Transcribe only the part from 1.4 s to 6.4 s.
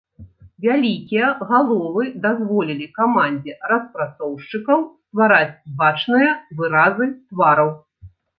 галовы дазволілі камандзе распрацоўшчыкаў ствараць бачныя